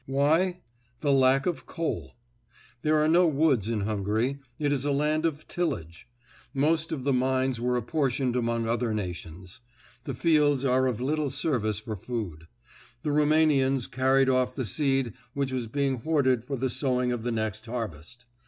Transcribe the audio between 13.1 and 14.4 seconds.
Roumanians carried